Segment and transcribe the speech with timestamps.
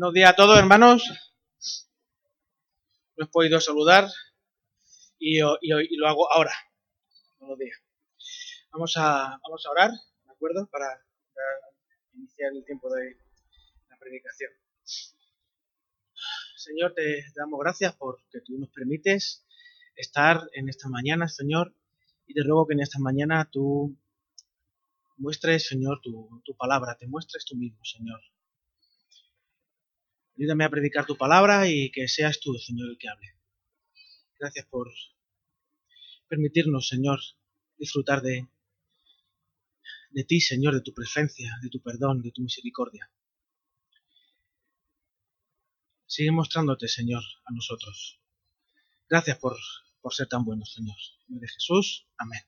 [0.00, 1.04] Buenos días a todos, hermanos.
[3.18, 4.08] No he podido saludar
[5.18, 6.54] y, lo hago ahora.
[7.38, 7.76] Buenos días.
[8.72, 10.66] Vamos a, vamos a orar, ¿de acuerdo?
[10.72, 11.48] Para, para
[12.14, 13.14] iniciar el tiempo de
[13.90, 14.50] la predicación.
[16.56, 19.46] Señor, te damos gracias porque tú nos permites
[19.96, 21.74] estar en esta mañana, Señor,
[22.26, 23.98] y te ruego que en esta mañana tú
[25.18, 28.22] muestres, Señor, tu, tu palabra, te muestres tú mismo, Señor.
[30.40, 33.36] Ayúdame a predicar tu palabra y que seas tú, Señor, el que hable.
[34.38, 34.90] Gracias por
[36.28, 37.20] permitirnos, Señor,
[37.76, 38.48] disfrutar de,
[40.08, 43.12] de ti, Señor, de tu presencia, de tu perdón, de tu misericordia.
[46.06, 48.18] Sigue mostrándote, Señor, a nosotros.
[49.10, 49.58] Gracias por,
[50.00, 50.96] por ser tan bueno, Señor.
[51.28, 52.08] Nombre de Jesús.
[52.16, 52.40] Amén.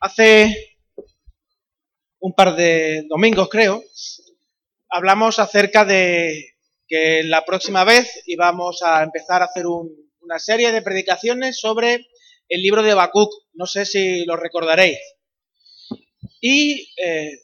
[0.00, 0.71] Hace
[2.22, 3.82] un par de domingos, creo,
[4.88, 6.54] hablamos acerca de
[6.86, 12.06] que la próxima vez íbamos a empezar a hacer una serie de predicaciones sobre
[12.48, 13.28] el libro de Habacuc.
[13.54, 14.98] No sé si lo recordaréis.
[16.40, 17.40] Y eh,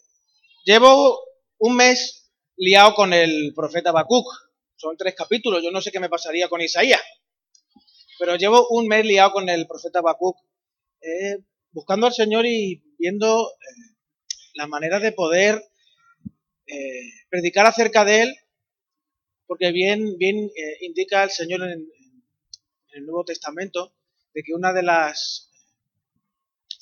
[0.64, 1.24] llevo
[1.58, 4.26] un mes liado con el profeta Habacuc.
[4.76, 5.60] Son tres capítulos.
[5.60, 7.02] Yo no sé qué me pasaría con Isaías.
[8.20, 10.36] Pero llevo un mes liado con el profeta Habacuc,
[11.00, 11.38] eh,
[11.72, 13.97] buscando al Señor y viendo eh,
[14.58, 15.62] la manera de poder
[16.66, 18.36] eh, predicar acerca de Él,
[19.46, 21.88] porque bien, bien eh, indica el Señor en,
[22.90, 23.94] el Nuevo Testamento
[24.34, 25.52] de que una de las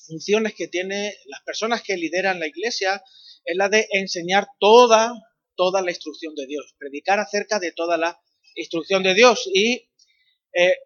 [0.06, 3.02] funciones que tiene las personas que lideran la iglesia
[3.44, 5.12] es la de enseñar toda,
[5.54, 8.18] toda la instrucción de Dios, predicar acerca de toda la
[8.54, 9.50] instrucción de Dios.
[9.52, 9.90] Y
[10.54, 10.76] eh,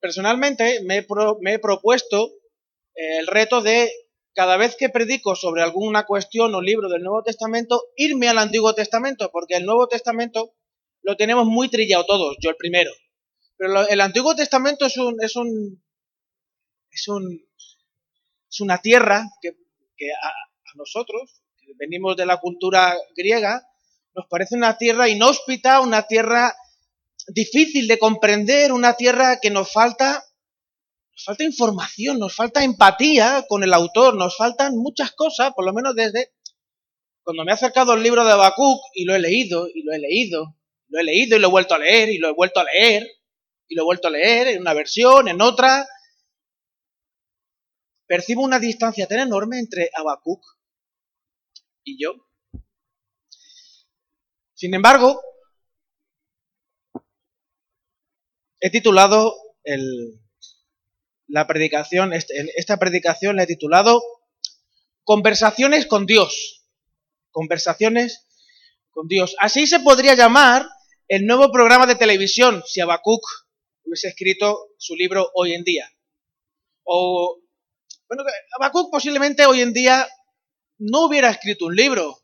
[0.00, 1.06] personalmente me,
[1.40, 2.32] me, he propuesto
[2.94, 3.88] el reto de
[4.34, 8.74] cada vez que predico sobre alguna cuestión o libro del Nuevo Testamento, irme al Antiguo
[8.74, 10.54] Testamento, porque el Nuevo Testamento
[11.02, 12.90] lo tenemos muy trillado todos, yo el primero.
[13.56, 15.82] Pero el Antiguo Testamento es un, es un,
[16.90, 17.44] es un,
[18.50, 20.32] es una tierra que, a,
[20.74, 23.62] nosotros, que venimos de la cultura griega,
[24.14, 26.54] nos parece una tierra inhóspita, una tierra
[27.28, 30.24] difícil de comprender, una tierra que nos falta
[31.12, 35.72] nos falta información, nos falta empatía con el autor, nos faltan muchas cosas, por lo
[35.72, 36.32] menos desde
[37.22, 39.98] cuando me he acercado al libro de Habacuc y lo he leído, y lo he
[39.98, 40.56] leído,
[40.88, 43.06] lo he leído y lo he vuelto a leer, y lo he vuelto a leer,
[43.68, 45.86] y lo he vuelto a leer en una versión, en otra,
[48.06, 50.42] percibo una distancia tan enorme entre Habacuc
[51.84, 52.14] y yo.
[54.54, 55.20] Sin embargo,
[58.60, 59.34] he titulado
[59.64, 60.21] el,
[61.32, 64.02] la predicación, esta predicación la he titulado
[65.02, 66.66] Conversaciones con Dios.
[67.30, 68.26] Conversaciones
[68.90, 69.34] con Dios.
[69.40, 70.68] Así se podría llamar
[71.08, 73.22] el nuevo programa de televisión si Abacuc
[73.84, 75.90] hubiese escrito su libro hoy en día.
[76.84, 77.40] O,
[78.08, 78.24] bueno,
[78.58, 80.06] Abacuc posiblemente hoy en día
[80.80, 82.14] no hubiera escrito un libro.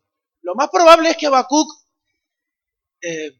[0.41, 1.67] Lo más probable es que Abacuc
[3.01, 3.31] eh,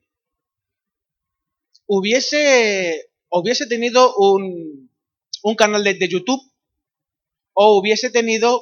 [1.85, 4.88] hubiese, hubiese tenido un,
[5.43, 6.41] un canal de, YouTube
[7.53, 8.61] o hubiese tenido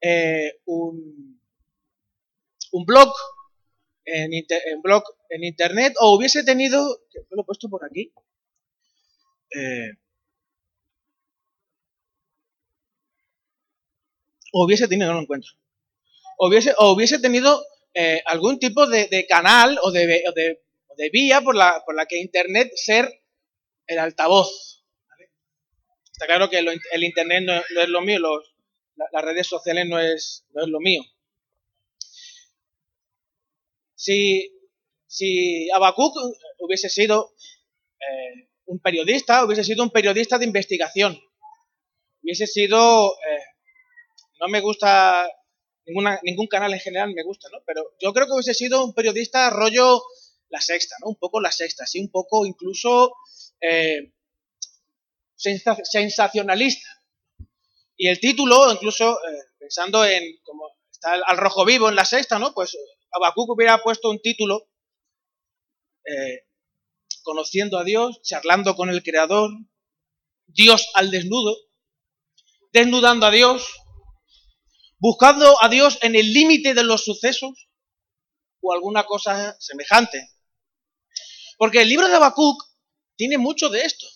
[0.00, 1.40] eh, un,
[2.72, 3.12] un blog
[4.04, 8.12] en, blog en internet o hubiese tenido, que lo he puesto por aquí,
[9.54, 9.92] eh,
[14.52, 15.52] o hubiese tenido, no lo encuentro,
[16.38, 17.64] o hubiese, o hubiese tenido
[17.94, 20.62] eh, algún tipo de, canal o de, de,
[20.96, 23.22] de vía por la, por la que internet ser
[23.86, 24.83] el altavoz
[26.14, 28.20] Está claro que el Internet no, es lo mío,
[29.10, 31.02] las redes sociales no es, no es lo mío.
[33.96, 34.48] Si,
[35.08, 35.68] si
[36.58, 37.34] hubiese sido
[37.98, 41.18] eh, un periodista, hubiese sido un periodista de investigación,
[42.22, 43.44] hubiese sido, eh,
[44.38, 45.28] no me gusta,
[45.84, 47.58] ningún canal en general me gusta, ¿no?
[47.66, 50.00] Pero yo creo que hubiese sido un periodista rollo
[50.48, 51.08] la sexta, ¿no?
[51.08, 53.16] Un poco la sexta, sí, un poco incluso
[53.60, 54.12] eh,
[55.36, 56.88] sensacionalista.
[57.96, 62.38] Y el título, incluso eh, pensando en como está al rojo vivo en la sexta,
[62.38, 62.52] ¿no?
[62.54, 62.76] Pues
[63.12, 64.68] Habacuc hubiera puesto un título
[66.04, 66.46] eh,
[67.22, 69.50] conociendo a Dios, charlando con el Creador,
[70.46, 71.56] Dios al desnudo,
[72.72, 73.66] desnudando a Dios,
[74.98, 77.68] buscando a Dios en el límite de los sucesos
[78.60, 80.30] o alguna cosa semejante.
[81.56, 82.62] Porque el libro de Habacuc
[83.16, 84.06] tiene mucho de esto.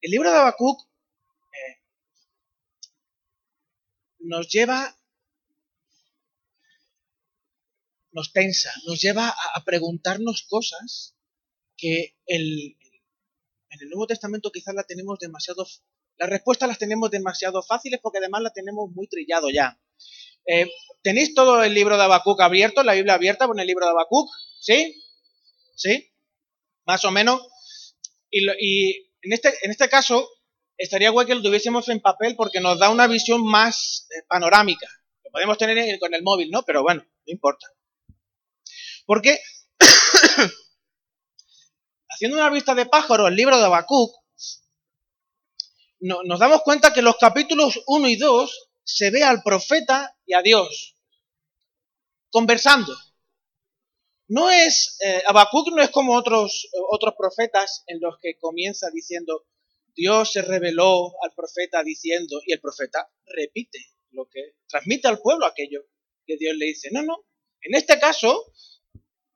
[0.00, 1.82] El libro de Habacuc eh,
[4.20, 4.94] nos lleva
[8.12, 11.14] nos tensa, nos lleva a, preguntarnos cosas
[11.76, 12.76] que el,
[13.70, 15.66] en el Nuevo Testamento quizás la tenemos demasiado,
[16.16, 19.80] las respuestas las tenemos demasiado fáciles porque además la tenemos muy trillado ya.
[20.46, 20.68] Eh,
[21.02, 24.28] ¿Tenéis todo el libro de Habacuc abierto, la Biblia abierta con el libro de Habacuc?
[24.60, 25.00] ¿Sí?
[25.76, 26.10] ¿Sí?
[26.86, 27.42] Más o menos.
[28.30, 30.26] Y, en, este, en este caso,
[30.78, 34.88] estaría guay que lo tuviésemos en papel porque nos da una visión más eh, panorámica.
[35.22, 36.62] Lo podemos tener con el móvil, ¿no?
[36.62, 37.66] Pero bueno, no importa.
[39.04, 39.38] Porque,
[42.08, 44.14] haciendo una vista de pájaro al libro de Habacuc,
[46.00, 50.40] nos damos cuenta que los capítulos 1 y 2 se ve al profeta y a
[50.40, 50.96] Dios
[52.30, 52.96] conversando.
[54.28, 59.46] No es, eh, Habacuc no es como otros, otros profetas en los que comienza diciendo,
[59.94, 63.78] Dios se reveló al profeta diciendo, y el profeta repite
[64.10, 65.80] lo que transmite al pueblo aquello
[66.26, 66.90] que Dios le dice.
[66.92, 67.24] No, no.
[67.62, 68.52] En este caso,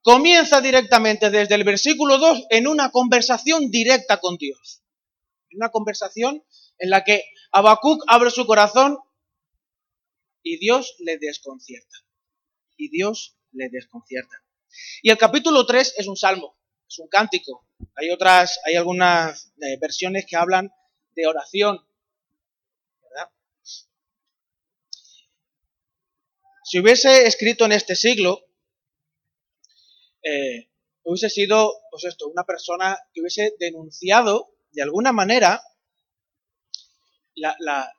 [0.02, 4.82] comienza directamente desde el versículo 2 en una conversación directa con Dios.
[5.54, 6.44] Una conversación
[6.78, 8.98] en la que Habacuc abre su corazón
[10.42, 11.96] y Dios le desconcierta.
[12.76, 14.42] Y Dios le desconcierta.
[15.02, 16.56] Y el capítulo 3 es un salmo,
[16.88, 17.66] es un cántico.
[17.94, 20.70] Hay otras, hay algunas eh, versiones que hablan
[21.14, 21.84] de oración.
[26.64, 28.46] Si hubiese escrito en este siglo,
[30.22, 30.70] eh,
[31.02, 35.60] hubiese sido, pues esto, una persona que hubiese denunciado de alguna manera
[37.34, 37.92] la,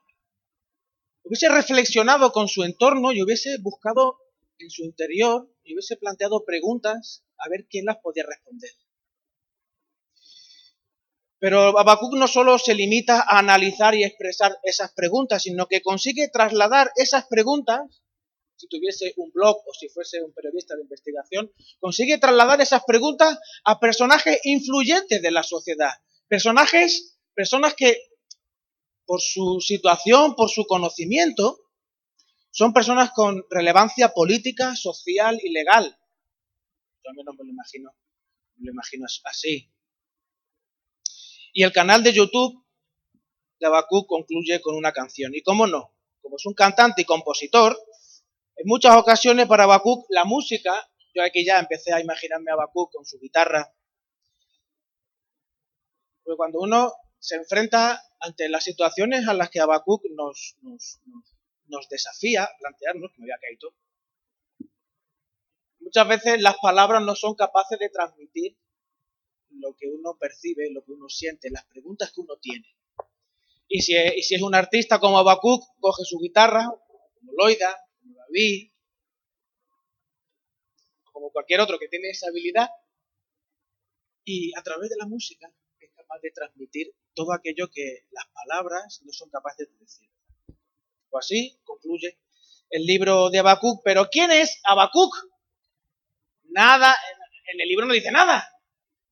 [1.24, 4.20] hubiese reflexionado con su entorno y hubiese buscado
[4.58, 8.72] en su interior y hubiese planteado preguntas a ver quién las podía responder.
[11.40, 16.30] Pero Habacuc no solo se limita a analizar y expresar esas preguntas, sino que consigue
[16.30, 17.82] trasladar esas preguntas,
[18.56, 21.52] si tuviese un blog o si fuese un periodista de investigación,
[21.82, 25.92] consigue trasladar esas preguntas a personajes influyentes de la sociedad,
[26.30, 27.98] personajes, personas que
[29.06, 31.63] por su situación, por su conocimiento,
[32.54, 35.86] son personas con relevancia política, social y legal.
[37.04, 37.90] Yo al menos me lo imagino,
[38.58, 39.74] me lo imagino así.
[41.52, 42.64] Y el canal de YouTube
[43.60, 45.34] de Abacú concluye con una canción.
[45.34, 47.76] Y cómo no, como es un cantante y compositor,
[48.56, 50.76] en muchas ocasiones para Habacuc la música,
[51.16, 53.74] yo aquí ya empecé a imaginarme a Habacuc con su guitarra,
[56.24, 61.00] porque cuando uno se enfrenta ante las situaciones a las que Habacuc nos, nos
[61.90, 63.76] desafía a plantearnos, que me había caído,
[65.80, 68.58] muchas veces las palabras no son capaces de transmitir
[69.50, 72.68] lo que uno percibe, lo que uno siente, las preguntas que uno tiene.
[73.68, 78.16] Y si, es, si es un artista como Abacuc, coge su guitarra, como Loida, como
[78.16, 78.72] David,
[81.12, 82.70] como cualquier otro que tiene esa habilidad,
[84.26, 89.02] y a través de la música es capaz de transmitir todo aquello que las palabras
[89.06, 90.10] no son capaces de decir
[91.18, 92.20] así concluye
[92.70, 93.82] el libro de Habacuc.
[93.84, 95.14] Pero ¿quién es Habacuc?
[96.50, 96.96] Nada,
[97.52, 98.50] en el libro no dice nada.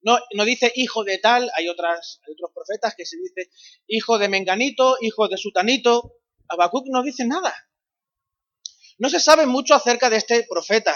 [0.01, 3.51] No, no dice hijo de tal, hay, otras, hay otros profetas que se dice
[3.88, 6.15] hijo de Menganito, hijo de Sutanito.
[6.48, 7.53] Habacuc no dice nada.
[8.98, 10.95] No se sabe mucho acerca de este profeta,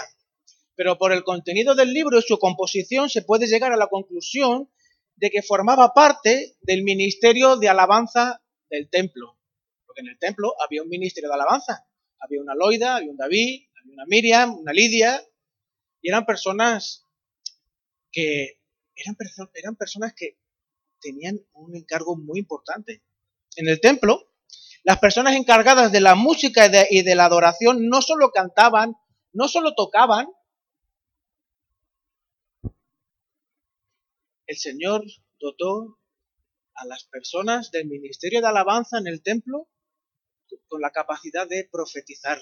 [0.74, 4.70] pero por el contenido del libro y su composición se puede llegar a la conclusión
[5.14, 9.36] de que formaba parte del ministerio de alabanza del templo
[9.96, 11.86] en el templo había un ministerio de alabanza.
[12.20, 15.22] Había una Loida, había un David, había una Miriam, una Lidia,
[16.00, 17.04] y eran personas
[18.12, 18.60] que
[18.94, 20.38] eran, personas que
[21.00, 23.02] tenían un encargo muy importante.
[23.56, 24.32] En el templo,
[24.84, 28.94] las personas encargadas de la música y de la adoración no solo cantaban,
[29.32, 30.28] no solo tocaban,
[34.46, 35.04] el Señor
[35.38, 35.98] dotó
[36.74, 39.68] a las personas del ministerio de alabanza en el templo
[40.68, 42.40] con la capacidad de profetizar.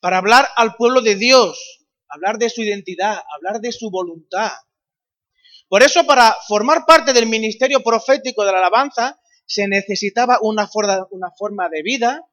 [0.00, 4.52] Para hablar al pueblo de Dios, hablar de su identidad, hablar de su voluntad.
[5.68, 11.68] Por eso, para formar parte del ministerio profético de la alabanza, se necesitaba una forma,
[11.68, 12.28] de vida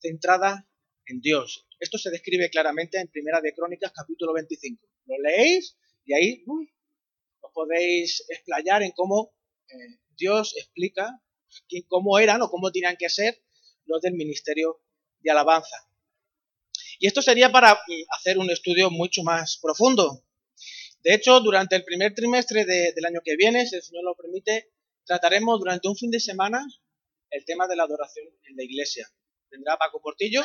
[0.00, 0.66] centrada
[1.06, 1.66] en Dios.
[1.78, 4.82] Esto se describe claramente en Primera de Crónicas, capítulo 25.
[5.06, 6.44] Lo leéis y ahí
[7.40, 9.34] os podéis explayar en cómo
[9.68, 11.20] eh, Dios explica
[11.88, 13.43] cómo eran o cómo tenían que ser
[13.86, 14.80] los del ministerio
[15.20, 15.76] de alabanza.
[16.98, 20.24] Y esto sería para mm, hacer un estudio mucho más profundo.
[21.02, 24.72] De hecho, durante el primer trimestre del año que viene, si el Señor lo permite,
[25.04, 26.66] trataremos durante un fin de semana
[27.30, 29.06] el tema de la adoración en la iglesia.
[29.50, 30.42] Tendrá Paco Portillo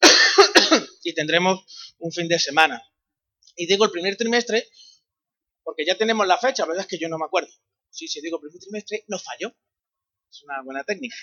[1.04, 1.64] y tendremos
[1.98, 2.82] un fin de semana.
[3.56, 4.68] Y digo el primer trimestre
[5.62, 7.50] porque ya tenemos la fecha, la verdad es que yo no me acuerdo.
[7.90, 9.56] Sí, si digo primer trimestre, no fallo.
[10.30, 11.16] Es una buena técnica.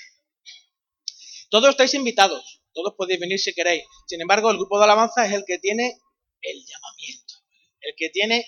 [1.54, 3.84] Todos estáis invitados, todos podéis venir si queréis.
[4.08, 6.02] Sin embargo, el grupo de alabanza es el que tiene
[6.42, 7.36] el llamamiento,
[7.82, 8.44] el que tiene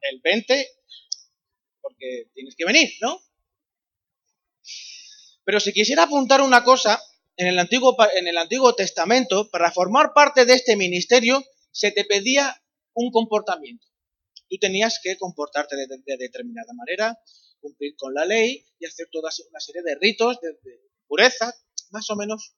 [0.00, 0.68] el 20,
[1.82, 3.20] porque tienes que venir, ¿no?
[5.44, 6.98] Pero si quisiera apuntar una cosa,
[7.36, 12.06] en el Antiguo, en el Antiguo Testamento, para formar parte de este ministerio, se te
[12.06, 12.58] pedía
[12.94, 13.86] un comportamiento.
[14.48, 17.18] Tú tenías que comportarte de, determinada manera,
[17.60, 20.56] cumplir con la ley y hacer toda una serie de ritos de,
[21.06, 21.54] pureza,
[21.90, 22.54] más o menos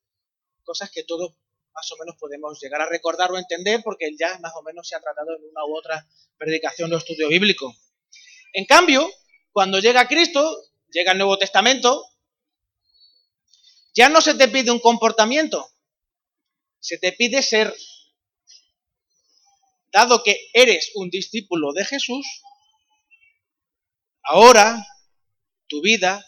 [0.62, 1.34] cosas que todos
[1.72, 4.96] más o menos podemos llegar a recordar o entender porque ya más o menos se
[4.96, 6.06] ha tratado en una u otra
[6.37, 7.75] predicación o estudio bíblico.
[8.52, 9.08] En cambio,
[9.52, 10.42] cuando llega Cristo,
[10.88, 12.04] llega el Nuevo Testamento,
[13.94, 15.70] ya no se te pide un comportamiento,
[16.80, 17.75] se te pide ser.
[19.92, 22.25] Dado que eres un discípulo de Jesús,
[24.22, 24.87] ahora
[25.66, 26.25] tu vida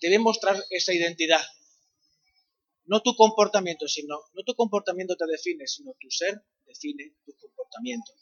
[0.00, 1.44] debe mostrar esa identidad.
[2.86, 6.34] No tu comportamiento, sino, no tu comportamiento te define, sino tu ser
[6.66, 8.12] define tu comportamiento.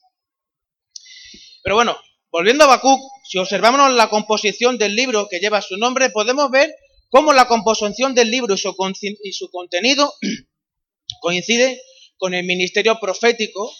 [1.62, 1.96] Pero bueno,
[2.30, 6.74] volviendo a Habacuc, si observamos la composición del libro que lleva su nombre, podemos ver
[7.08, 8.58] cómo la composición del libro y
[9.32, 10.12] su, contenido
[11.20, 11.80] coincide
[12.16, 13.72] con el ministerio profético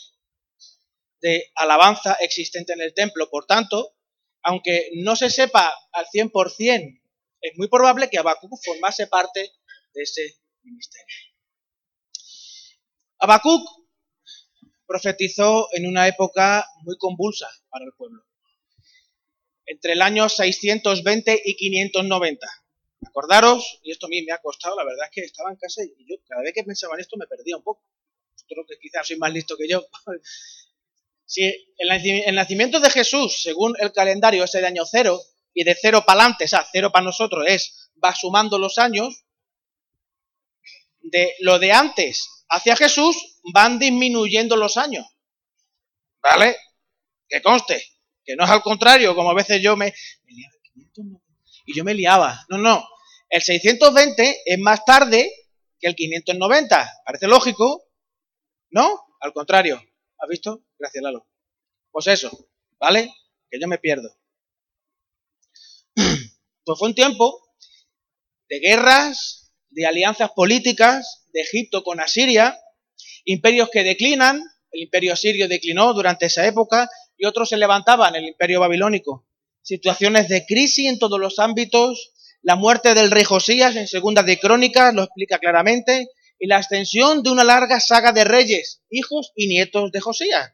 [1.20, 3.28] de alabanza existente en el templo.
[3.30, 3.94] Por tanto,
[4.42, 7.00] aunque no se sepa al 100%,
[7.40, 9.52] es muy probable que Habacuc formase parte
[9.94, 11.14] de ese ministerio.
[13.18, 13.62] Habacuc
[14.86, 18.24] profetizó en una época muy convulsa para el pueblo,
[19.66, 22.46] entre el año 620 y 590.
[23.06, 25.82] Acordaros, y esto a mí me ha costado, la verdad es que estaba en casa
[25.82, 27.82] y yo cada vez que pensaba en esto me perdía un poco.
[28.46, 29.84] Creo que quizás soy más listo que yo.
[31.24, 31.42] si
[31.78, 35.20] el nacimiento de Jesús, según el calendario, es de año cero,
[35.54, 39.24] y de cero para adelante, o sea, cero para nosotros es, va sumando los años,
[41.02, 45.06] de lo de antes hacia Jesús van disminuyendo los años.
[46.22, 46.56] ¿Vale?
[47.28, 47.82] Que conste,
[48.24, 49.92] que no es al contrario, como a veces yo me,
[51.66, 52.44] y yo me liaba.
[52.48, 52.86] No, no.
[53.28, 55.32] El 620 es más tarde
[55.78, 57.02] que el 590.
[57.04, 57.90] Parece lógico,
[58.70, 59.06] ¿no?
[59.20, 59.82] Al contrario.
[60.18, 60.64] ¿Has visto?
[60.78, 61.26] Gracias, Lalo.
[61.90, 62.30] Pues eso,
[62.78, 63.12] ¿vale?
[63.50, 64.16] Que yo me pierdo.
[66.64, 67.42] Pues fue un tiempo
[68.48, 69.41] de guerras,
[69.72, 72.58] de alianzas políticas, de Egipto con Asiria,
[73.24, 78.24] imperios que declinan, el imperio asirio declinó durante esa época y otros se levantaban, el
[78.24, 79.26] imperio babilónico
[79.62, 82.12] situaciones de crisis en todos los ámbitos,
[82.42, 87.22] la muerte del rey Josías en Segunda de Crónicas lo explica claramente, y la extensión
[87.22, 90.52] de una larga saga de reyes, hijos y nietos de Josías,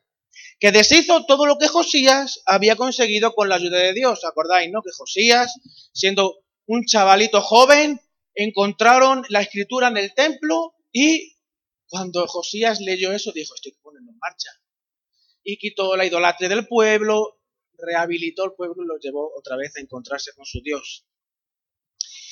[0.61, 4.25] que deshizo todo lo que Josías había conseguido con la ayuda de Dios.
[4.25, 4.83] ¿Acordáis, no?
[4.83, 5.55] Que Josías,
[5.93, 8.01] siendo un chavalito joven,
[8.38, 11.37] encontraron la escritura en el templo y
[11.88, 14.50] cuando Josías leyó eso dijo, estoy poniendo en marcha.
[15.42, 17.40] Y quitó la idolatría del pueblo,
[17.76, 21.04] rehabilitó el pueblo y lo llevó otra vez a encontrarse con su Dios.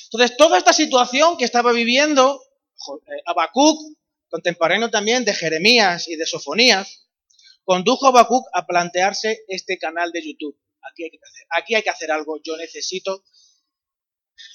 [0.05, 3.97] Entonces, toda esta situación que estaba viviendo eh, Habacuc,
[4.29, 7.09] contemporáneo también de Jeremías y de Sofonías,
[7.65, 10.57] condujo a Habacuc a plantearse este canal de YouTube.
[10.89, 13.25] Aquí hay que hacer, aquí hay que hacer algo, yo necesito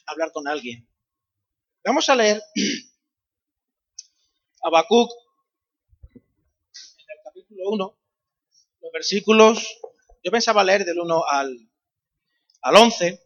[0.07, 0.89] hablar con alguien.
[1.85, 2.41] Vamos a leer
[4.63, 5.11] Habacuc
[6.15, 7.99] en el capítulo 1,
[8.83, 9.81] los versículos
[10.23, 11.69] yo pensaba leer del 1 al,
[12.61, 13.21] al 11.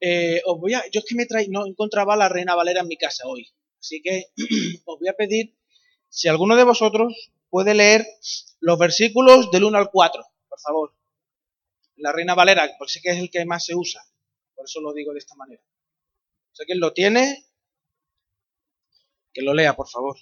[0.00, 2.88] Eh, os voy a, yo es que me traí, no encontraba la Reina Valera en
[2.88, 3.46] mi casa hoy.
[3.78, 4.28] Así que
[4.86, 5.54] os voy a pedir
[6.08, 8.06] si alguno de vosotros puede leer
[8.60, 10.94] los versículos del 1 al 4, por favor.
[11.96, 14.02] La Reina Valera, porque sé que es el que más se usa.
[14.54, 15.62] Por eso lo digo de esta manera.
[16.52, 17.46] Sé que lo tiene.
[19.36, 20.16] Que lo lea, por favor.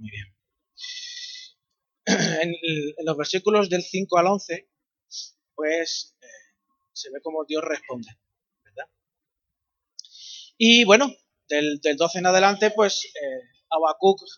[0.00, 0.26] Muy bien.
[2.42, 2.54] En,
[3.04, 4.68] los versículos del 5 al 11,
[5.54, 6.26] pues eh,
[6.92, 8.08] se ve cómo Dios responde.
[10.62, 11.10] Y bueno,
[11.48, 13.40] del, 12 en adelante, pues eh,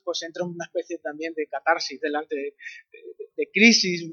[0.05, 2.55] pues entra en una especie también de catarsis delante de,
[3.37, 4.09] de, crisis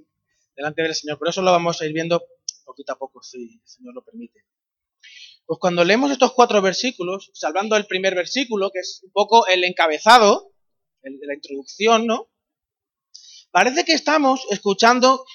[0.55, 1.19] delante del Señor.
[1.19, 2.23] Pero eso lo vamos a ir viendo
[2.65, 4.43] poquito a poco, si el Señor lo permite.
[5.45, 9.63] Pues cuando leemos estos cuatro versículos, salvando el primer versículo, que es un poco el
[9.63, 10.51] encabezado,
[11.03, 12.29] el de la introducción, ¿no?
[13.51, 15.25] Parece que estamos escuchando,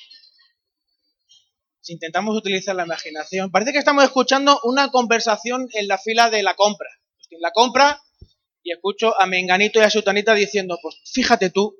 [1.80, 6.42] si intentamos utilizar la imaginación, parece que estamos escuchando una conversación en la fila de
[6.42, 6.88] la compra.
[7.30, 8.00] en la compra
[8.62, 11.76] y escucho a Menganito y a Sutanita diciendo, pues fíjate tú,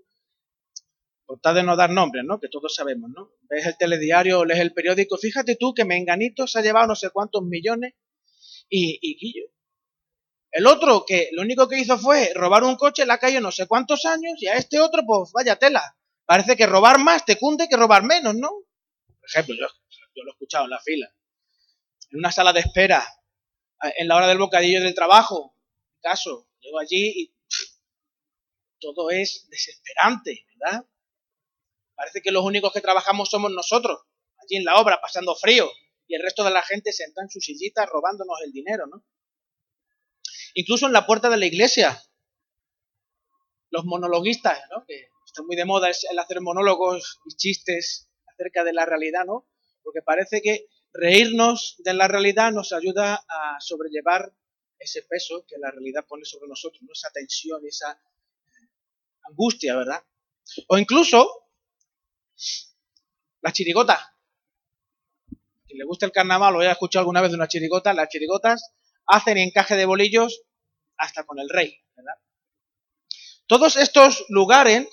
[1.25, 2.41] por tal de no dar nombres, ¿no?
[2.41, 3.31] Que todos sabemos, ¿no?
[3.49, 7.11] Ves el telediario lees el periódico, fíjate tú que Menganito se ha llevado no sé
[7.11, 7.95] cuántos millones
[8.69, 9.54] y, y Guillo.
[10.55, 13.67] El otro que lo único que hizo fue robar un coche, la calle no sé
[13.67, 15.99] cuántos años y a este otro, pues vaya tela.
[16.27, 18.51] Parece que robar más te cunde que robar menos, ¿no?
[18.51, 19.67] Por ejemplo, yo,
[20.23, 21.13] lo he escuchado en la fila.
[22.13, 23.05] En una sala de espera,
[23.97, 25.57] en la hora del bocadillo del trabajo,
[26.01, 27.35] caso, llego allí y
[28.79, 30.87] todo es desesperante, ¿verdad?
[31.97, 34.03] Parece que los únicos que trabajamos somos nosotros,
[34.41, 35.69] allí en la obra, pasando frío,
[36.07, 39.05] y el resto de la gente sentada en sus sillitas robándonos el dinero, ¿no?
[40.55, 42.01] Incluso en la puerta de la iglesia,
[43.71, 44.85] los monologuistas, ¿no?
[44.87, 49.49] Que está muy de moda el hacer monólogos y chistes acerca de la realidad, ¿no?
[49.83, 54.33] Porque parece que reírnos de la realidad nos ayuda a sobrellevar
[54.79, 56.93] ese peso que la realidad pone sobre nosotros, ¿no?
[56.93, 58.01] esa tensión, esa
[59.29, 60.05] angustia, ¿verdad?
[60.69, 61.49] O incluso
[63.41, 64.17] la chirigota.
[65.67, 68.73] Quien le gusta el carnaval o haya escuchado alguna vez de una chirigota, las chirigotas
[69.07, 70.43] hacen encaje de bolillos
[70.97, 72.15] hasta con el rey, ¿verdad?
[73.47, 74.89] Todos estos lugares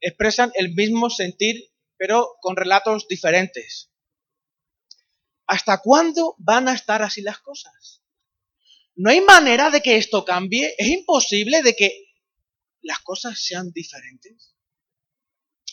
[0.00, 3.90] expresan el mismo sentir, pero con relatos diferentes.
[5.46, 8.02] ¿Hasta cuándo van a estar así las cosas?
[8.96, 10.74] No hay manera de que esto cambie.
[10.78, 11.90] Es imposible de que
[12.82, 14.54] las cosas sean diferentes.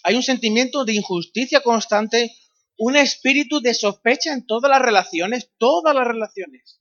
[0.04, 2.36] Hay un sentimiento de injusticia constante,
[2.78, 6.81] un espíritu de sospecha en todas las relaciones, todas las relaciones.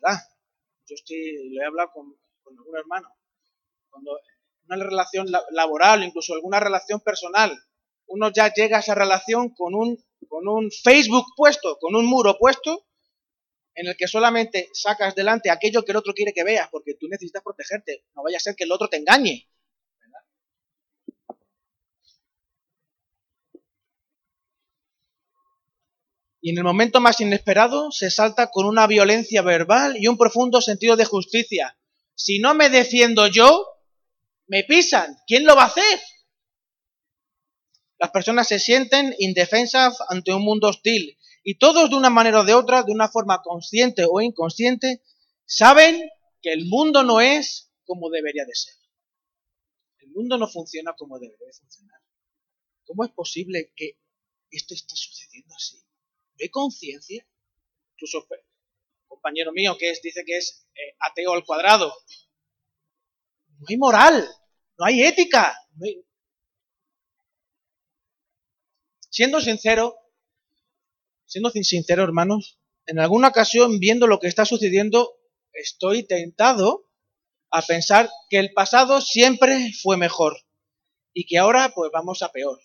[0.00, 0.20] ¿Verdad?
[0.86, 2.16] Yo estoy, lo he hablado con,
[2.58, 3.08] algún hermano.
[3.90, 4.18] Cuando
[4.68, 7.56] una relación laboral, incluso alguna relación personal,
[8.06, 12.36] uno ya llega a esa relación con un, con un Facebook puesto, con un muro
[12.38, 12.86] puesto,
[13.74, 17.06] en el que solamente sacas delante aquello que el otro quiere que veas, porque tú
[17.08, 18.04] necesitas protegerte.
[18.14, 19.48] No vaya a ser que el otro te engañe.
[26.40, 30.60] Y en el momento más inesperado se salta con una violencia verbal y un profundo
[30.60, 31.76] sentido de justicia.
[32.14, 33.66] Si no me defiendo yo,
[34.46, 35.16] me pisan.
[35.26, 36.00] ¿Quién lo va a hacer?
[37.98, 42.44] Las personas se sienten indefensas ante un mundo hostil y todos de una manera o
[42.44, 45.02] de otra, de una forma consciente o inconsciente,
[45.46, 46.08] saben
[46.42, 48.74] que el mundo no es como debería de ser.
[49.98, 52.00] El mundo no funciona como debería de funcionar.
[52.84, 53.98] ¿Cómo es posible que
[54.50, 55.78] esto esté sucediendo así?
[56.38, 57.26] ¿No hay conciencia?
[57.94, 58.26] Incluso
[59.08, 61.92] compañero mío que es, dice que es eh, ateo al cuadrado.
[63.58, 64.28] No hay moral,
[64.78, 65.56] no hay ética.
[69.10, 69.96] Siendo sincero,
[71.26, 75.18] siendo sincero, hermanos, en alguna ocasión, viendo lo que está sucediendo,
[75.52, 76.88] estoy tentado
[77.50, 80.38] a pensar que el pasado siempre fue mejor
[81.12, 82.60] y que ahora pues vamos a peor.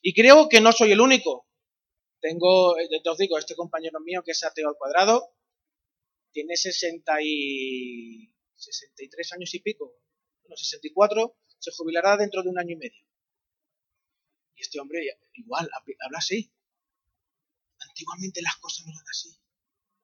[0.00, 1.47] Y creo que no soy el único.
[2.20, 5.34] Tengo, os digo, este compañero mío que es ateo al cuadrado,
[6.32, 9.94] tiene 60 y 63 años y pico,
[10.42, 13.04] bueno, 64, se jubilará dentro de un año y medio.
[14.56, 15.00] Y este hombre
[15.34, 16.52] igual habla así.
[17.80, 19.38] Antiguamente las cosas no eran así.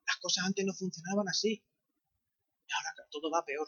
[0.07, 1.65] Las cosas antes no funcionaban así.
[2.67, 3.67] Y ahora todo va peor.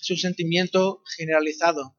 [0.00, 1.96] Es un sentimiento generalizado.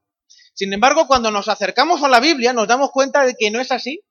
[0.54, 3.72] Sin embargo, cuando nos acercamos a la Biblia, nos damos cuenta de que no es
[3.72, 4.05] así.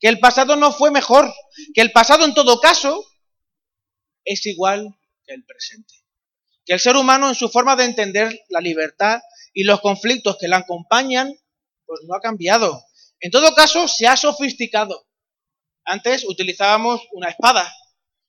[0.00, 1.32] Que el pasado no fue mejor.
[1.74, 3.04] Que el pasado, en todo caso,
[4.24, 5.94] es igual que el presente.
[6.64, 9.20] Que el ser humano, en su forma de entender la libertad
[9.54, 11.32] y los conflictos que la acompañan,
[11.86, 12.84] pues no ha cambiado.
[13.20, 15.06] En todo caso, se ha sofisticado.
[15.84, 17.72] Antes utilizábamos una espada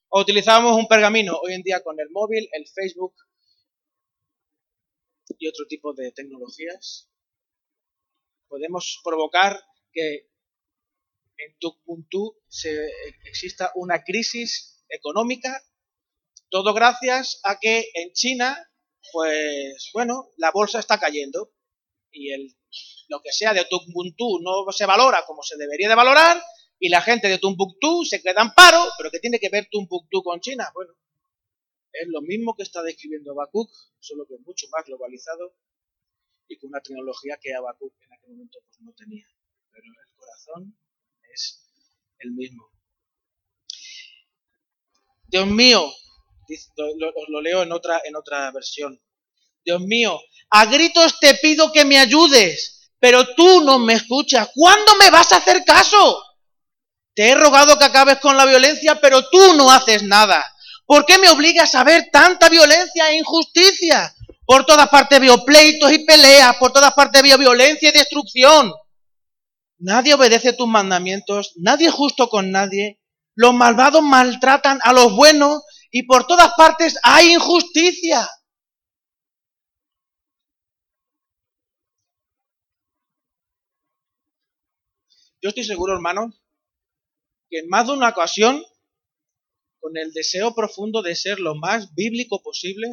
[0.10, 1.38] o utilizábamos un pergamino.
[1.42, 3.16] Hoy en día con el móvil, el Facebook
[5.40, 7.10] y otro tipo de tecnologías,
[8.48, 10.30] podemos provocar que
[11.38, 12.90] en Tukpuntu se
[13.26, 15.62] exista una crisis económica,
[16.50, 18.58] todo gracias a que en China,
[19.12, 21.54] pues bueno, la bolsa está cayendo
[22.12, 22.58] y el
[23.10, 26.42] lo que sea de Ubuntu no se valora como se debería de valorar
[26.80, 30.22] y la gente de Tumbuctú se queda en paro, pero ¿qué tiene que ver Tumbuctú
[30.22, 30.70] con China?
[30.74, 30.94] Bueno,
[31.92, 35.56] es lo mismo que está describiendo Habacuc, solo que mucho más globalizado
[36.48, 39.28] y con una tecnología que Habacuc en aquel momento pues, no tenía.
[39.72, 40.78] Pero el corazón
[42.20, 42.70] el mismo.
[45.28, 49.02] Dios mío, os lo leo en otra, en otra versión.
[49.66, 50.20] Dios mío,
[50.50, 54.50] a gritos te pido que me ayudes, pero tú no me escuchas.
[54.54, 56.24] ¿Cuándo me vas a hacer caso?
[57.14, 60.46] Te he rogado que acabes con la violencia, pero tú no haces nada.
[60.86, 64.16] ¿Por qué me obligas a ver tanta violencia e injusticia?
[64.46, 68.72] Por todas partes veo pleitos y peleas, por todas partes veo violencia y destrucción.
[69.80, 73.00] Nadie obedece tus mandamientos, nadie es justo con nadie.
[73.36, 78.28] Los malvados maltratan a los buenos y por todas partes hay injusticia.
[85.40, 86.34] Yo estoy seguro, hermano,
[87.48, 88.64] que en más de una ocasión,
[89.80, 92.88] con el deseo profundo de ser lo más bíblico posible,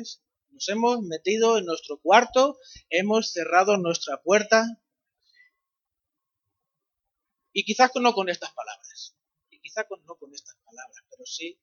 [0.51, 2.59] nos hemos metido en nuestro cuarto,
[2.91, 4.67] hemos cerrado nuestra puerta
[7.55, 9.17] y quizás no con estas palabras,
[9.49, 11.59] y quizás no con estas palabras, pero sí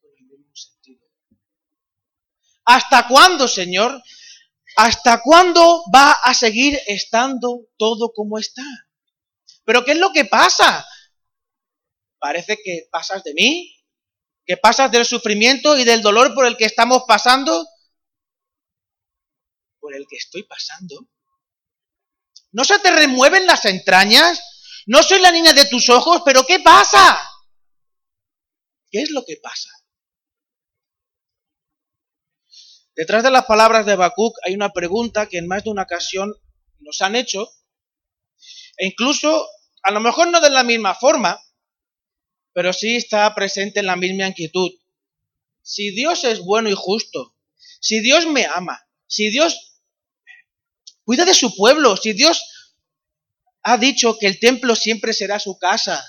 [0.00, 1.06] con el mismo sentido.
[2.64, 4.02] ¿Hasta cuándo, Señor?
[4.76, 8.62] ¿Hasta cuándo va a seguir estando todo como está?
[9.64, 10.84] Pero ¿qué es lo que pasa?
[12.18, 13.76] Parece que pasas de mí,
[14.46, 17.68] que pasas del sufrimiento y del dolor por el que estamos pasando,
[19.78, 21.06] por el que estoy pasando.
[22.52, 24.51] ¿No se te remueven las entrañas?
[24.86, 27.20] No soy la niña de tus ojos, pero ¿qué pasa?
[28.90, 29.70] ¿Qué es lo que pasa?
[32.94, 36.34] Detrás de las palabras de Habacuc hay una pregunta que en más de una ocasión
[36.80, 37.48] nos han hecho
[38.76, 39.48] e incluso,
[39.82, 41.40] a lo mejor no de la misma forma,
[42.52, 44.70] pero sí está presente en la misma inquietud.
[45.62, 47.36] Si Dios es bueno y justo,
[47.80, 49.80] si Dios me ama, si Dios
[51.04, 52.42] cuida de su pueblo, si Dios
[53.62, 56.04] ha dicho que el templo siempre será su casa,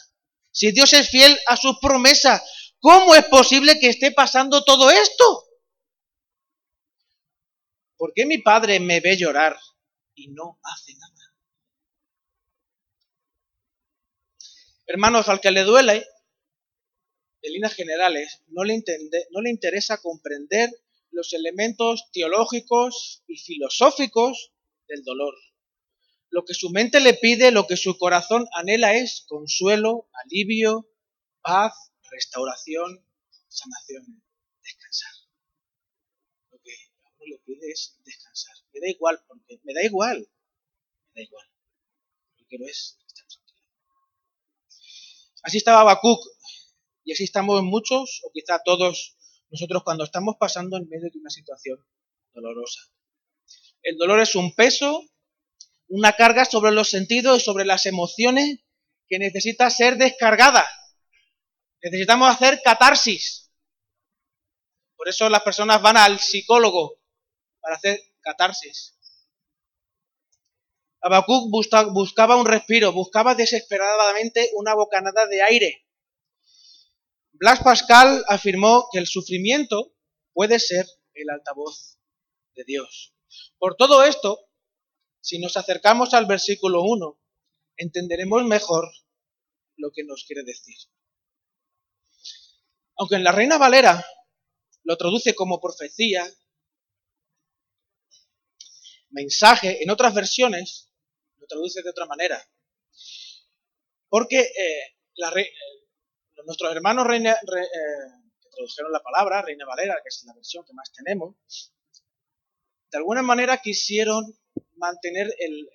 [0.53, 2.43] si Dios es fiel a sus promesas,
[2.79, 5.45] ¿cómo es posible que esté pasando todo esto?
[7.97, 9.57] ¿Por qué mi padre me ve llorar
[10.13, 11.35] y no hace nada?
[14.85, 16.05] Hermanos, al que le duele,
[17.41, 18.83] en líneas generales, no le,
[19.31, 20.69] no le interesa comprender
[21.09, 24.51] los elementos teológicos y filosóficos
[24.87, 25.33] del dolor.
[26.33, 30.89] Lo que su mente le pide, lo que su corazón anhela es consuelo, alivio,
[31.43, 33.05] paz, restauración,
[33.47, 34.23] sanación,
[34.63, 35.11] descansar.
[36.49, 36.71] Lo que
[37.05, 38.55] uno le pide es descansar.
[38.73, 40.27] Me da igual, porque me da igual,
[41.13, 41.47] me da igual.
[42.37, 42.97] Lo que es
[45.43, 46.19] Así estaba Habacuc
[47.03, 49.17] y así estamos muchos, o quizá todos
[49.51, 51.77] nosotros cuando estamos pasando en medio de una situación
[52.33, 52.81] dolorosa.
[53.83, 55.03] El dolor es un peso,
[55.87, 58.59] una carga sobre los sentidos y sobre las emociones
[59.07, 60.67] que necesita ser descargada.
[61.81, 63.51] Necesitamos hacer catarsis.
[64.95, 66.99] Por eso las personas van al psicólogo
[67.59, 68.97] para hacer catarsis.
[71.01, 71.51] Habacuc
[71.91, 75.85] buscaba un respiro, buscaba desesperadamente una bocanada de aire.
[77.33, 79.93] Blas Pascal afirmó que el sufrimiento
[80.31, 81.97] puede ser el altavoz
[82.55, 83.13] de Dios.
[83.57, 84.39] Por todo esto,
[85.23, 87.17] si nos acercamos al versículo 1,
[87.77, 88.91] entenderemos mejor
[89.77, 90.75] lo que nos quiere decir.
[92.97, 94.05] Aunque en la Reina Valera
[94.83, 96.29] lo traduce como profecía,
[99.11, 100.91] mensaje, en otras versiones
[101.37, 102.45] lo traduce de otra manera.
[104.09, 104.97] Porque eh,
[105.37, 105.53] eh,
[106.45, 110.91] nuestros hermanos eh, que tradujeron la palabra, Reina Valera, que es la versión que más
[110.91, 111.37] tenemos,
[112.91, 114.37] de alguna manera quisieron
[114.83, 115.69] mantener el,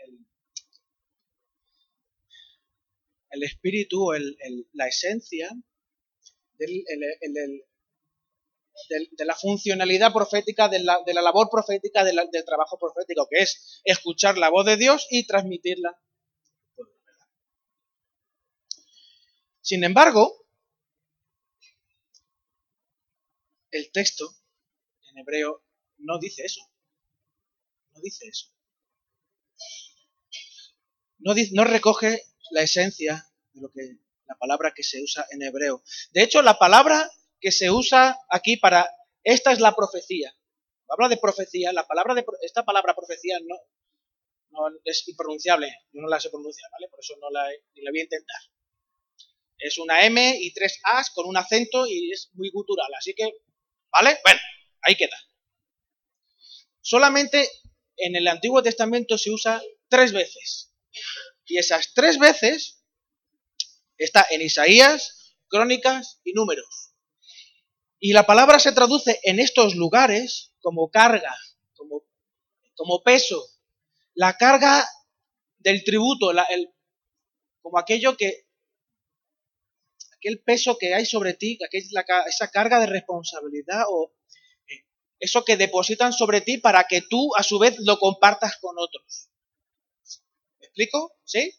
[3.31, 4.37] el, espíritu, el,
[4.75, 5.49] la esencia
[6.59, 6.85] del,
[9.13, 14.51] de la funcionalidad profética, de la, labor profética, del trabajo profético, que es escuchar la
[14.51, 15.99] voz de Dios y transmitirla.
[19.63, 20.47] Sin embargo,
[23.71, 24.29] el texto
[25.11, 25.63] en hebreo
[25.99, 26.61] no dice eso.
[27.93, 28.58] No dice eso.
[31.19, 35.83] No, recoge la esencia de lo que la palabra que se usa en hebreo.
[36.13, 38.89] De hecho, la palabra que se usa aquí para
[39.25, 40.35] esta es la profecía.
[40.89, 43.57] Habla de profecía, la palabra de esta palabra profecía no,
[44.51, 46.89] no es impronunciable, yo no la sé pronunciar, ¿vale?
[46.89, 48.41] Por eso no la, ni la voy a intentar.
[49.59, 52.89] Es una M y tres As con un acento y es muy gutural.
[52.97, 53.29] Así que,
[53.91, 54.19] ¿vale?
[54.25, 54.41] Bueno,
[54.83, 55.17] ahí queda.
[56.81, 57.51] Solamente
[57.97, 60.73] en el Antiguo Testamento se usa tres veces.
[61.47, 62.83] Y esas tres veces
[63.97, 66.95] está en Isaías, Crónicas y Números.
[68.01, 71.35] Y la palabra se traduce en estos lugares como carga,
[72.77, 73.45] como, peso.
[74.15, 74.89] La carga
[75.59, 76.31] del tributo,
[77.61, 78.47] como aquello que,
[80.17, 84.13] aquel peso que hay sobre ti, esa carga de responsabilidad o
[84.69, 84.85] eh,
[85.19, 89.29] eso que depositan sobre ti para que tú a su vez lo compartas con otros.
[90.79, 91.13] ¿Me explico?
[91.25, 91.53] ¿Sí?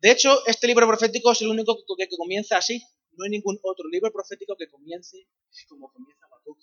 [0.00, 2.82] De hecho, este libro profético es el único que, comienza así.
[3.12, 5.28] No hay ningún otro libro profético que comience
[5.68, 6.58] como comienza Habacuc.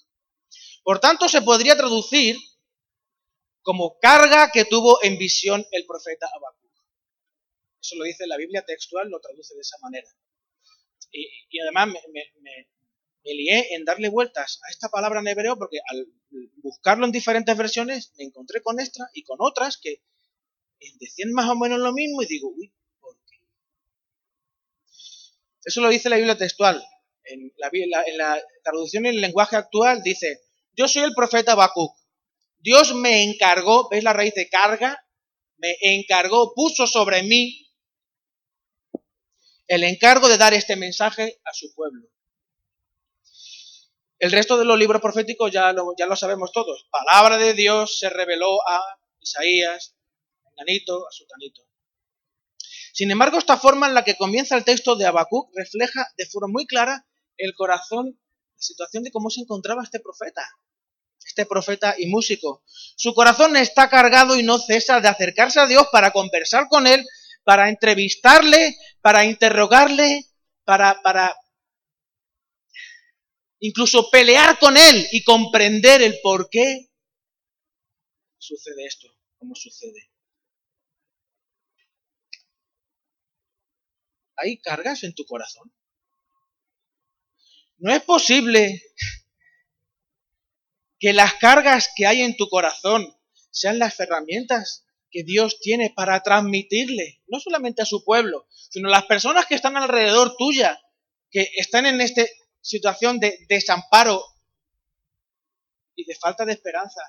[0.84, 2.38] Por tanto, se podría traducir
[3.62, 6.71] como carga que tuvo en visión el profeta Habacuc.
[7.82, 10.10] Eso lo dice la Biblia textual, lo traduce de esa manera.
[11.12, 12.67] Y, además me,
[13.33, 16.07] lié en darle vueltas a esta palabra en hebreo porque al
[16.57, 20.01] buscarlo en diferentes versiones me encontré con esta y con otras que
[20.99, 22.71] decían más o menos lo mismo y digo, uy,
[25.63, 26.83] eso lo dice la Biblia textual.
[27.23, 30.41] En la, en la traducción en el lenguaje actual dice,
[30.73, 31.97] yo soy el profeta Habacuc.
[32.59, 35.03] Dios me encargó, ¿veis la raíz de carga?
[35.57, 37.65] Me encargó, puso sobre mí
[39.67, 42.07] el encargo de dar este mensaje a su pueblo.
[44.17, 46.88] El resto de los libros proféticos ya lo, ya lo sabemos todos.
[46.89, 48.82] Palabra de Dios se reveló a
[49.19, 49.95] Isaías,
[50.45, 51.63] a Nanito, a Sutanito.
[52.93, 56.47] Sin embargo, esta forma en la que comienza el texto de Habacuc refleja de forma
[56.47, 57.06] muy clara
[57.38, 60.47] el corazón, la situación de cómo se encontraba este profeta,
[61.25, 62.63] este profeta y músico.
[62.95, 67.06] Su corazón está cargado y no cesa de acercarse a Dios para conversar con Él,
[67.43, 70.28] para entrevistarle, para interrogarle,
[70.63, 71.36] para, para
[73.60, 76.91] incluso pelear con Él y comprender el por qué
[78.38, 80.12] sucede esto, cómo sucede.
[84.38, 85.74] ¿Hay cargas en tu corazón?
[87.78, 88.82] No es posible
[91.00, 93.15] que las cargas que hay en tu corazón
[93.52, 98.91] sean las herramientas que Dios tiene para transmitirle, no solamente a su pueblo, sino a
[98.91, 100.82] las personas que están alrededor tuya,
[101.32, 102.24] que están en esta
[102.65, 104.23] situación de desamparo
[105.95, 107.01] y de falta de esperanza,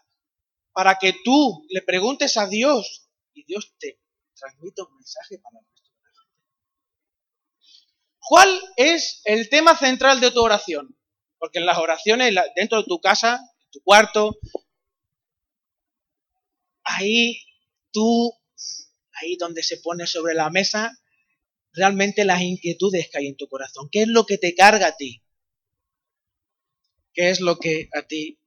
[0.73, 3.99] para que tú le preguntes a Dios y Dios te
[4.35, 5.61] transmita un mensaje para
[8.19, 10.99] ¿Cuál es el tema central de tu oración?
[11.39, 14.37] Porque en las oraciones, dentro de tu casa, en tu cuarto,
[16.83, 17.41] ahí
[17.93, 18.37] tú,
[19.13, 20.99] ahí donde se pone sobre la mesa,
[21.73, 23.89] realmente las inquietudes que hay en tu corazón.
[23.93, 25.23] ¿Qué es lo que te carga a ti?
[27.17, 28.39] ¿Qué es lo que a ti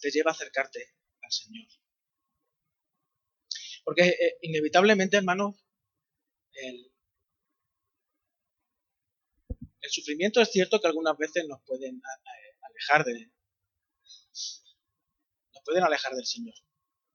[0.00, 1.66] te lleva a acercarte al Señor?
[3.84, 5.62] Porque eh, inevitablemente, hermanos,
[6.52, 6.90] el,
[9.90, 12.00] sufrimiento es cierto que algunas veces nos pueden
[12.62, 13.30] alejar de
[15.52, 16.54] nos pueden alejar del Señor.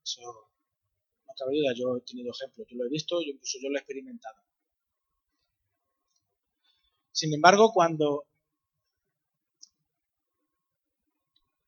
[0.04, 3.70] Eso no cabe duda, yo he tenido ejemplos, yo lo he visto, yo incluso yo
[3.70, 4.53] lo he experimentado.
[7.14, 8.26] Sin embargo, cuando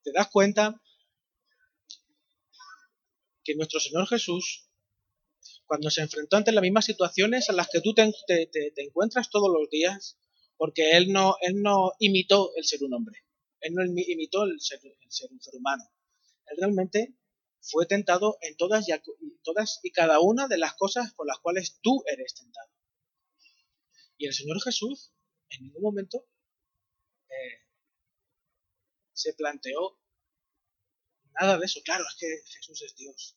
[0.02, 0.82] te das cuenta
[3.42, 4.66] que nuestro Señor Jesús
[5.66, 8.12] cuando se enfrentó ante las mismas situaciones en las que tú te,
[8.76, 10.16] encuentras todos los días,
[10.56, 13.24] porque él no, él no imitó el ser un hombre,
[13.60, 15.84] él no imitó el ser, un ser humano.
[16.46, 17.16] Él realmente
[17.60, 18.92] fue tentado en todas y,
[19.42, 22.70] todas y cada una de las cosas por las cuales tú eres tentado.
[24.18, 25.12] Y el Señor Jesús
[25.50, 26.26] en ningún momento
[27.28, 27.66] eh,
[29.12, 29.98] se planteó
[31.40, 31.80] nada de eso.
[31.84, 33.36] Claro, es que Jesús es Dios.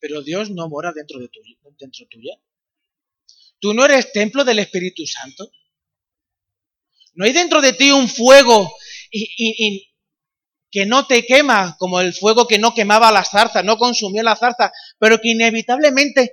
[0.00, 1.40] Pero Dios no mora dentro de tu,
[1.78, 2.40] dentro tuya.
[3.60, 5.50] ¿Tú no eres templo del Espíritu Santo?
[7.14, 8.72] ¿No hay dentro de ti un fuego
[9.10, 9.92] y,
[10.70, 14.36] que no te quema como el fuego que no quemaba la zarza, no consumía la
[14.36, 16.32] zarza, pero que inevitablemente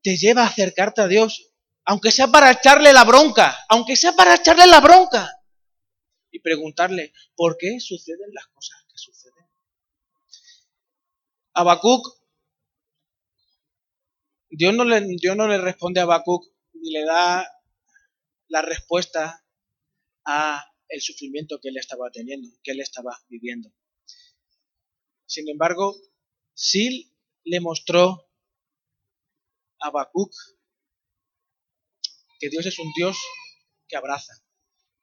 [0.00, 1.51] te lleva a acercarte a Dios,
[1.84, 5.30] aunque sea para echarle la bronca, aunque sea para echarle la bronca
[6.30, 9.46] y preguntarle, ¿por qué suceden las cosas que suceden?
[11.54, 12.22] Habacuc
[14.54, 17.46] Dios no le, no le responde a Habacuc ni le da
[18.48, 19.42] la respuesta
[20.26, 23.72] a el sufrimiento que él estaba teniendo, que él estaba viviendo.
[25.24, 25.96] Sin embargo,
[26.52, 28.28] sí le mostró
[29.80, 30.32] a Habacuc
[32.42, 33.16] que Dios es un Dios
[33.86, 34.34] que abraza,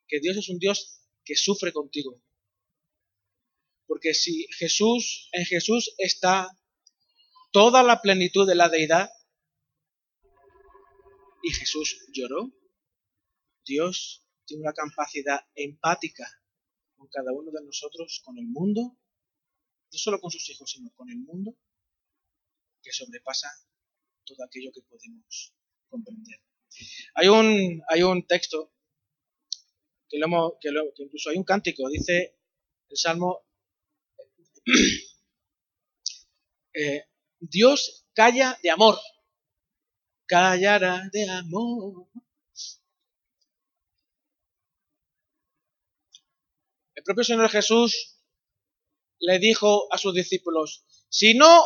[0.10, 2.22] que Dios es un Dios que sufre contigo.
[3.88, 6.50] Porque si Jesús, en Jesús está
[7.54, 9.10] toda la plenitud de la deidad,
[11.42, 12.52] y Jesús lloró,
[13.64, 16.28] Dios tiene una capacidad empática
[16.98, 18.82] con cada uno de nosotros, con el mundo,
[19.94, 21.56] no solo con sus hijos, sino con el mundo,
[22.84, 23.48] que sobrepasa
[24.26, 25.54] todo aquello que podemos
[25.88, 26.49] comprender.
[27.16, 28.72] Hay un, hay un texto
[30.10, 32.38] que, lo que, que incluso hay un cántico, dice
[32.90, 33.46] el Salmo,
[36.74, 37.04] eh,
[37.40, 39.00] Dios calla de amor,
[40.26, 42.08] callará de amor.
[46.96, 48.18] El propio Señor Jesús
[49.20, 51.64] le dijo a sus discípulos, si no,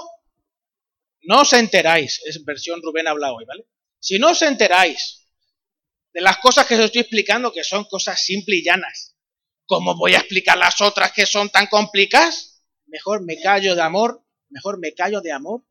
[1.24, 3.68] no os enteráis, es versión Rubén habla hoy, ¿vale?
[4.04, 5.32] Si no os enteráis
[6.12, 9.16] de las cosas que os estoy explicando, que son cosas simples y llanas,
[9.66, 12.66] ¿cómo voy a explicar las otras que son tan complicadas?
[12.86, 15.64] Mejor me callo de amor, mejor me callo de amor.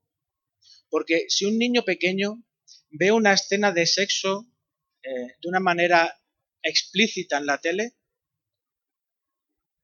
[0.88, 2.42] Porque si un niño pequeño
[2.88, 4.46] ve una escena de sexo
[5.02, 6.18] eh, de una manera
[6.62, 7.96] explícita en la tele,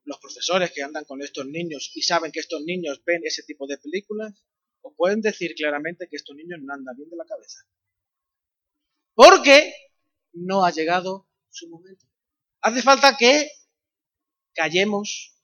[0.04, 3.66] los profesores que andan con estos niños y saben que estos niños ven ese tipo
[3.66, 4.42] de películas,
[4.80, 7.66] o pueden decir claramente que estos niños no andan bien de la cabeza.
[9.18, 9.74] Porque
[10.32, 12.06] no ha llegado su momento.
[12.60, 13.50] Hace falta que
[14.54, 15.34] callemos.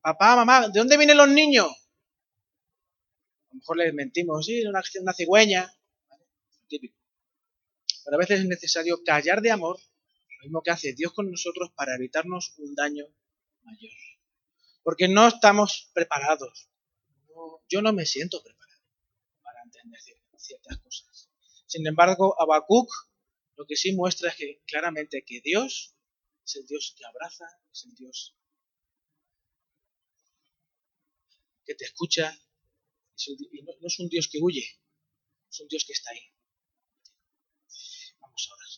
[0.00, 1.68] Papá, mamá, ¿de dónde vienen los niños?
[1.68, 5.72] A lo mejor les mentimos, sí, una, una cigüeña.
[6.68, 11.70] Pero a veces es necesario callar de amor, lo mismo que hace Dios con nosotros
[11.76, 13.06] para evitarnos un daño
[13.62, 13.92] mayor.
[14.82, 16.68] Porque no estamos preparados.
[17.68, 18.82] yo no me siento preparado
[19.44, 20.00] para entender
[20.38, 21.30] ciertas cosas.
[21.68, 22.90] Sin embargo, Habacuc
[23.62, 25.94] lo que sí muestra es que claramente que Dios
[26.44, 28.34] es el Dios que abraza, es el Dios
[31.64, 32.36] que te escucha,
[33.52, 34.66] y no, es un Dios que huye,
[35.48, 36.22] es un Dios que está ahí.
[38.18, 38.68] Vamos a orar.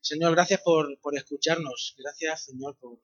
[0.00, 3.00] Señor, gracias por, por escucharnos, gracias Señor por,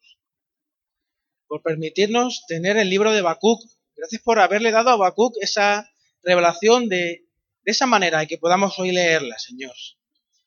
[1.47, 3.63] por permitirnos tener el libro de Habacuc,
[3.95, 5.89] gracias por haberle dado a Habacuc esa
[6.25, 7.28] revelación de
[7.69, 9.75] de esa manera y que podamos hoy leerla, Señor.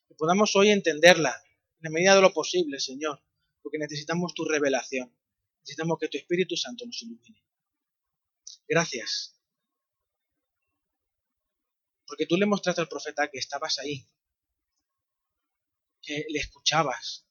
[0.08, 3.22] Que podamos hoy entenderla en la medida de lo posible, Señor.
[3.62, 5.16] Porque necesitamos tu revelación.
[5.60, 7.46] Necesitamos que tu Espíritu Santo nos ilumine.
[8.68, 9.40] Gracias.
[12.08, 14.10] Porque tú le mostraste al profeta que estabas ahí.
[16.02, 17.28] Que le escuchabas.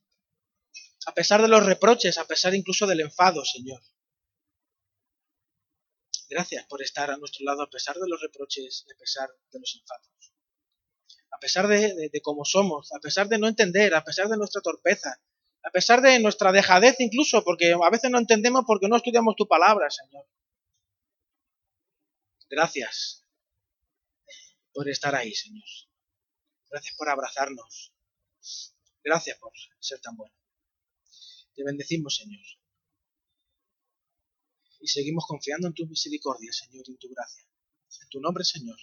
[1.07, 3.83] A pesar de los reproches, a pesar incluso del enfado, Señor.
[6.31, 9.59] Gracias por estar a nuestro lado a pesar de los reproches y a pesar de
[9.59, 10.33] los enfados.
[11.33, 15.21] A pesar de, cómo somos, a pesar de no entender, a pesar de nuestra torpeza,
[15.65, 19.49] a pesar de nuestra dejadez incluso, porque a veces no entendemos porque no estudiamos tu
[19.49, 20.25] palabra, Señor.
[22.49, 23.27] Gracias
[24.73, 25.67] por estar ahí, Señor.
[26.71, 27.93] Gracias por abrazarnos.
[29.03, 30.35] Gracias por ser tan bueno.
[31.57, 32.60] Te bendecimos, Señor
[34.81, 37.45] y seguimos confiando en tu misericordia, Señor, y en tu gracia.
[38.03, 38.79] En tu nombre, Señor.